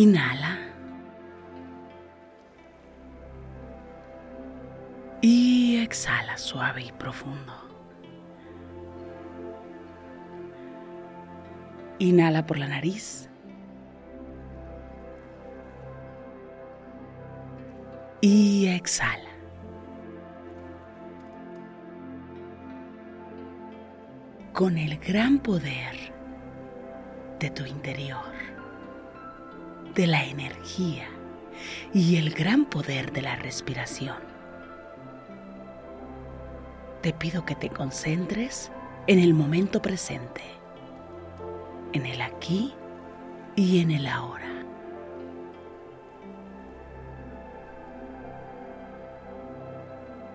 Inhala. 0.00 0.58
Y 5.20 5.76
exhala 5.76 6.38
suave 6.38 6.84
y 6.84 6.92
profundo. 6.92 7.52
Inhala 11.98 12.46
por 12.46 12.56
la 12.56 12.68
nariz. 12.68 13.28
Y 18.22 18.68
exhala. 18.68 19.28
Con 24.54 24.78
el 24.78 24.98
gran 24.98 25.40
poder 25.40 25.94
de 27.38 27.50
tu 27.50 27.66
interior 27.66 28.39
de 29.94 30.06
la 30.06 30.24
energía 30.24 31.08
y 31.92 32.16
el 32.16 32.30
gran 32.30 32.64
poder 32.64 33.12
de 33.12 33.22
la 33.22 33.36
respiración. 33.36 34.16
Te 37.02 37.12
pido 37.12 37.44
que 37.44 37.54
te 37.54 37.70
concentres 37.70 38.70
en 39.06 39.18
el 39.18 39.34
momento 39.34 39.80
presente, 39.82 40.42
en 41.92 42.06
el 42.06 42.20
aquí 42.20 42.74
y 43.56 43.80
en 43.80 43.90
el 43.90 44.06
ahora. 44.06 44.46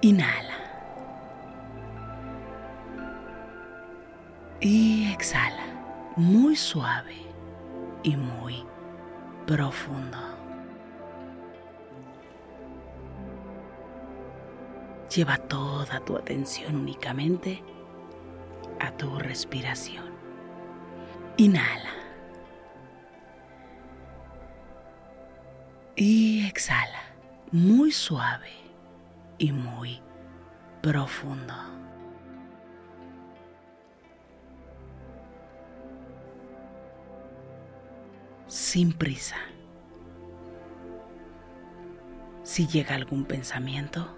Inhala. 0.00 0.54
Y 4.60 5.12
exhala, 5.12 5.66
muy 6.16 6.56
suave 6.56 7.16
y 8.02 8.16
muy 8.16 8.64
profundo. 9.46 10.18
Lleva 15.14 15.36
toda 15.36 16.00
tu 16.00 16.16
atención 16.16 16.76
únicamente 16.76 17.62
a 18.80 18.90
tu 18.92 19.18
respiración. 19.18 20.04
Inhala. 21.36 21.90
Y 25.96 26.46
exhala, 26.46 27.02
muy 27.52 27.92
suave 27.92 28.50
y 29.38 29.52
muy 29.52 30.00
profundo. 30.82 31.54
Sin 38.54 38.92
prisa. 38.92 39.34
Si 42.44 42.68
llega 42.68 42.94
algún 42.94 43.24
pensamiento, 43.24 44.16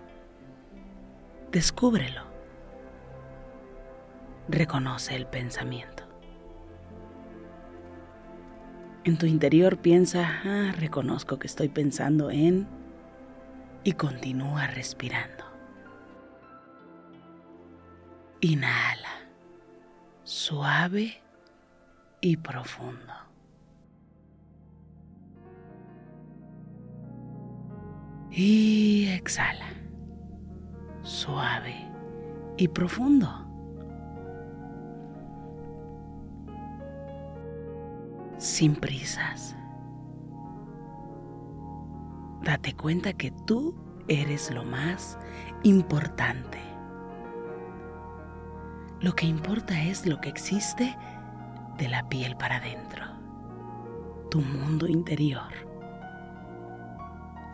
descúbrelo. 1.51 2.21
Reconoce 4.47 5.17
el 5.17 5.27
pensamiento. 5.27 6.03
En 9.05 9.17
tu 9.17 9.25
interior 9.25 9.79
piensa, 9.79 10.43
ah, 10.45 10.75
reconozco 10.77 11.39
que 11.39 11.47
estoy 11.47 11.71
pensando 11.71 12.31
en 12.31 12.69
y 13.85 13.93
continúa 13.93 14.67
respirando. 14.67 15.45
Inhala, 18.43 19.31
suave 20.25 21.23
y 22.21 22.37
profundo. 22.37 23.26
Y 28.39 29.09
exhala, 29.09 29.65
suave 31.01 31.75
y 32.59 32.69
profundo. 32.69 33.27
Sin 38.37 38.77
prisas. 38.77 39.57
Date 42.43 42.75
cuenta 42.77 43.15
que 43.15 43.31
tú 43.47 43.75
eres 44.07 44.51
lo 44.51 44.67
más 44.67 45.19
importante. 45.63 46.59
Lo 49.01 49.15
que 49.15 49.25
importa 49.25 49.83
es 49.83 50.05
lo 50.05 50.21
que 50.21 50.29
existe 50.29 50.95
de 51.79 51.89
la 51.89 52.07
piel 52.11 52.37
para 52.37 52.57
adentro, 52.57 53.03
tu 54.31 54.43
mundo 54.43 54.87
interior. 54.87 55.76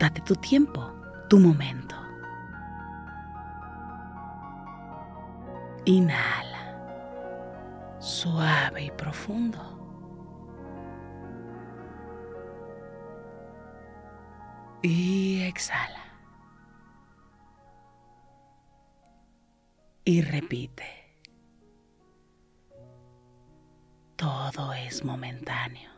Date 0.02 0.20
tu 0.22 0.34
tiempo, 0.34 0.90
tu 1.28 1.38
momento. 1.38 1.94
Inhala, 5.84 6.74
suave 8.00 8.86
y 8.86 8.90
profundo. 8.90 9.60
Y 14.82 15.44
exhala. 15.44 16.02
Y 20.04 20.20
repite. 20.22 20.84
Todo 24.16 24.72
es 24.72 25.04
momentáneo. 25.04 25.92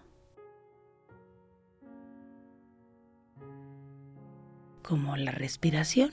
Como 4.85 5.17
la 5.17 5.31
respiración. 5.31 6.11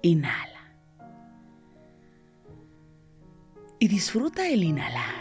Inhala. 0.00 0.74
Y 3.78 3.88
disfruta 3.88 4.48
el 4.48 4.64
inhalar 4.64 5.14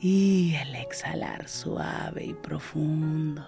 y 0.00 0.54
el 0.54 0.74
exhalar 0.76 1.46
suave 1.48 2.24
y 2.24 2.32
profundo. 2.32 3.46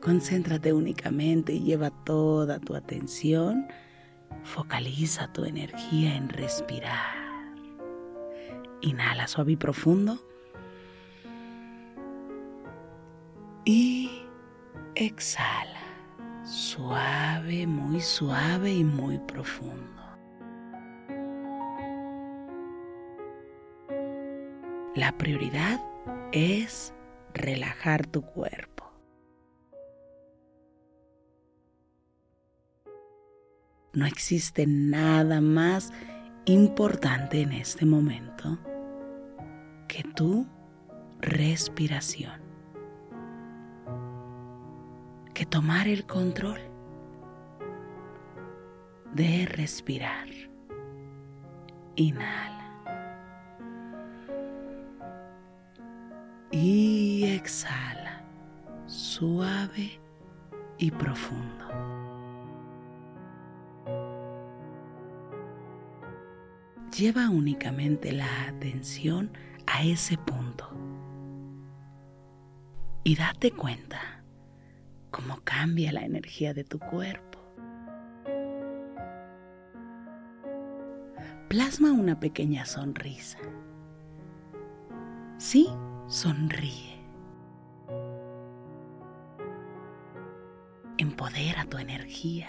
Concéntrate 0.00 0.72
únicamente 0.72 1.52
y 1.52 1.60
lleva 1.60 1.90
toda 1.90 2.60
tu 2.60 2.74
atención. 2.74 3.68
Focaliza 4.42 5.30
tu 5.34 5.44
energía 5.44 6.16
en 6.16 6.30
respirar. 6.30 7.14
Inhala 8.80 9.28
suave 9.28 9.52
y 9.52 9.56
profundo. 9.56 10.31
Exhala. 15.06 15.80
Suave, 16.44 17.66
muy 17.66 18.00
suave 18.00 18.72
y 18.72 18.84
muy 18.84 19.18
profundo. 19.18 20.02
La 24.94 25.16
prioridad 25.16 25.80
es 26.32 26.92
relajar 27.32 28.06
tu 28.06 28.22
cuerpo. 28.22 28.92
No 33.94 34.04
existe 34.06 34.66
nada 34.66 35.40
más 35.40 35.92
importante 36.44 37.40
en 37.40 37.52
este 37.52 37.86
momento 37.86 38.58
que 39.88 40.02
tu 40.02 40.46
respiración, 41.20 42.41
que 45.34 45.46
tomar 45.46 45.88
el 45.88 46.06
control 46.06 46.60
de 49.14 49.46
respirar. 49.46 50.28
Inhala. 51.96 52.58
Y 56.50 57.24
exhala, 57.24 58.22
suave 58.86 60.00
y 60.78 60.90
profundo. 60.90 61.68
Lleva 66.96 67.30
únicamente 67.30 68.12
la 68.12 68.48
atención 68.48 69.32
a 69.66 69.82
ese 69.82 70.18
punto 70.18 70.68
y 73.02 73.16
date 73.16 73.50
cuenta 73.50 74.21
cómo 75.12 75.38
cambia 75.44 75.92
la 75.92 76.04
energía 76.04 76.54
de 76.54 76.64
tu 76.64 76.80
cuerpo. 76.80 77.38
Plasma 81.48 81.92
una 81.92 82.18
pequeña 82.18 82.64
sonrisa. 82.64 83.38
Sí, 85.36 85.68
sonríe. 86.08 86.98
Empodera 90.96 91.66
tu 91.66 91.76
energía 91.76 92.48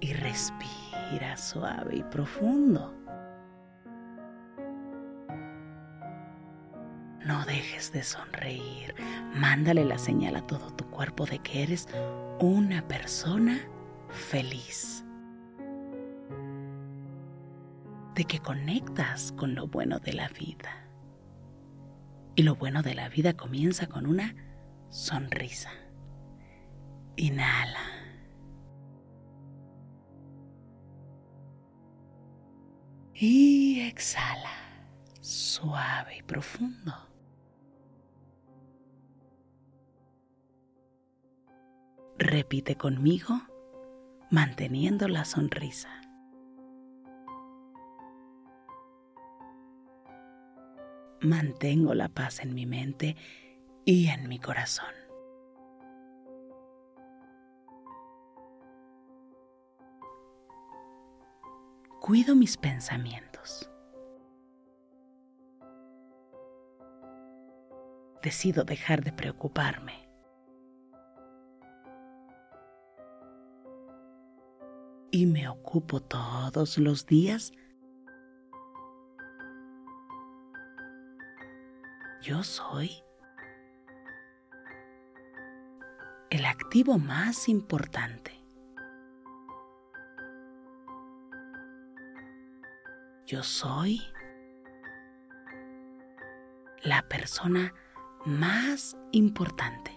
y 0.00 0.12
respira 0.12 1.36
suave 1.38 1.96
y 1.96 2.02
profundo. 2.02 2.99
Dejes 7.50 7.90
de 7.90 8.04
sonreír. 8.04 8.94
Mándale 9.34 9.84
la 9.84 9.98
señal 9.98 10.36
a 10.36 10.46
todo 10.46 10.72
tu 10.72 10.88
cuerpo 10.88 11.26
de 11.26 11.40
que 11.40 11.64
eres 11.64 11.88
una 12.38 12.86
persona 12.86 13.60
feliz. 14.08 15.04
De 18.14 18.24
que 18.24 18.38
conectas 18.38 19.32
con 19.32 19.54
lo 19.56 19.66
bueno 19.66 19.98
de 19.98 20.12
la 20.12 20.28
vida. 20.28 20.86
Y 22.36 22.44
lo 22.44 22.54
bueno 22.54 22.82
de 22.82 22.94
la 22.94 23.08
vida 23.08 23.34
comienza 23.34 23.88
con 23.88 24.06
una 24.06 24.34
sonrisa. 24.88 25.70
Inhala. 27.16 27.80
Y 33.12 33.80
exhala, 33.80 34.54
suave 35.20 36.18
y 36.18 36.22
profundo. 36.22 37.09
Repite 42.18 42.76
conmigo, 42.76 43.40
manteniendo 44.30 45.08
la 45.08 45.24
sonrisa. 45.24 46.00
mantengo 51.20 51.94
la 51.94 52.08
paz 52.08 52.40
en 52.40 52.54
mi 52.54 52.66
mente 52.66 53.16
y 53.84 54.08
en 54.08 54.28
mi 54.28 54.38
corazón. 54.38 54.92
Cuido 62.00 62.34
mis 62.34 62.56
pensamientos. 62.56 63.70
Decido 68.22 68.64
dejar 68.64 69.02
de 69.04 69.12
preocuparme. 69.12 70.09
Y 75.12 75.26
me 75.26 75.48
ocupo 75.48 76.00
todos 76.00 76.78
los 76.78 77.06
días 77.06 77.52
Yo 82.22 82.42
soy 82.42 83.02
el 86.28 86.44
activo 86.44 86.98
más 86.98 87.48
importante. 87.48 88.32
Yo 93.26 93.42
soy 93.42 94.02
la 96.82 97.08
persona 97.08 97.72
más 98.26 98.98
importante. 99.12 99.89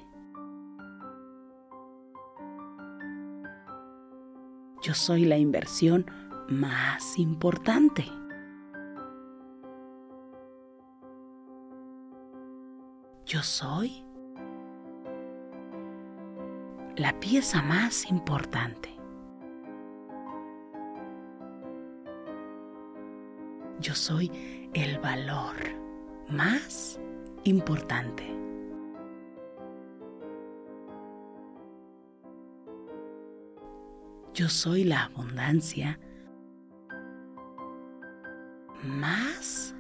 Yo 4.83 4.93
soy 4.93 5.23
la 5.23 5.37
inversión 5.37 6.05
más 6.49 7.17
importante. 7.17 8.03
Yo 13.25 13.41
soy 13.41 14.03
la 16.97 17.17
pieza 17.21 17.61
más 17.61 18.11
importante. 18.11 18.93
Yo 23.79 23.95
soy 23.95 24.69
el 24.73 24.99
valor 24.99 25.55
más 26.29 26.99
importante. 27.45 28.42
Yo 34.33 34.49
soy 34.49 34.83
la 34.83 35.03
abundancia 35.03 35.99
más 38.83 39.75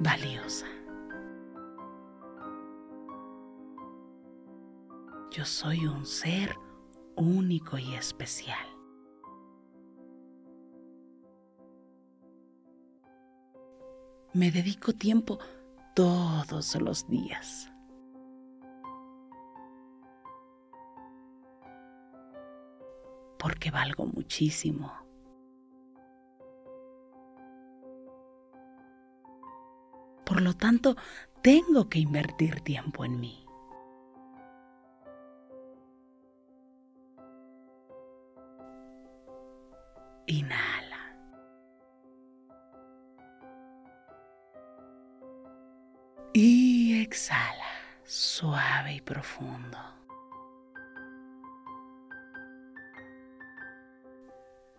valiosa. 0.00 0.66
Yo 5.30 5.44
soy 5.44 5.84
un 5.84 6.06
ser 6.06 6.56
único 7.16 7.76
y 7.76 7.94
especial. 7.94 8.66
Me 14.32 14.50
dedico 14.50 14.94
tiempo 14.94 15.38
todos 15.94 16.80
los 16.80 17.06
días. 17.08 17.73
Porque 23.44 23.70
valgo 23.70 24.06
muchísimo. 24.06 24.90
Por 30.24 30.40
lo 30.40 30.56
tanto, 30.56 30.96
tengo 31.42 31.90
que 31.90 31.98
invertir 31.98 32.62
tiempo 32.62 33.04
en 33.04 33.20
mí. 33.20 33.46
Inhala. 40.26 41.18
Y 46.32 47.02
exhala, 47.02 48.00
suave 48.04 48.94
y 48.94 49.00
profundo. 49.02 49.93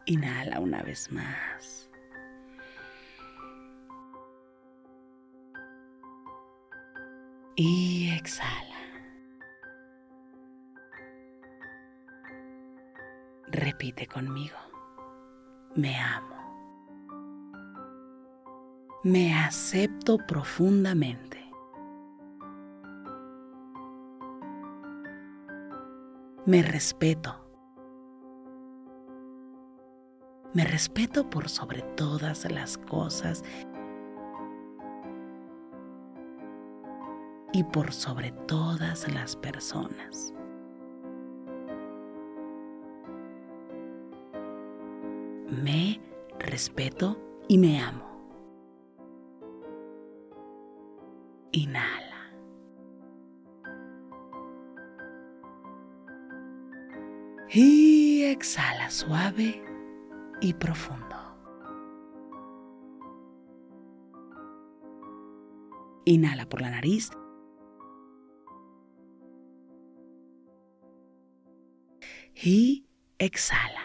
Inhala 0.06 0.60
una 0.60 0.84
vez 0.84 1.12
más. 1.12 1.90
Y 7.56 8.12
exhala. 8.16 8.76
Repite 13.48 14.06
conmigo. 14.06 14.58
Me 15.76 15.98
amo. 15.98 16.36
Me 19.04 19.34
acepto 19.34 20.18
profundamente. 20.18 21.44
Me 26.46 26.62
respeto. 26.62 27.45
Me 30.56 30.64
respeto 30.64 31.30
por 31.30 31.50
sobre 31.50 31.82
todas 31.82 32.50
las 32.50 32.78
cosas 32.78 33.44
y 37.52 37.62
por 37.66 37.92
sobre 37.92 38.32
todas 38.48 39.14
las 39.14 39.36
personas. 39.36 40.34
Me 45.50 46.00
respeto 46.40 47.22
y 47.50 47.58
me 47.58 47.82
amo. 47.82 48.06
Inhala. 51.52 52.32
Y 57.50 58.24
exhala 58.24 58.90
suave 58.90 59.65
y 60.42 60.54
profundo. 60.54 61.16
Inhala 66.06 66.48
por 66.48 66.62
la 66.62 66.70
nariz. 66.70 67.12
Y 72.36 72.86
exhala. 73.18 73.85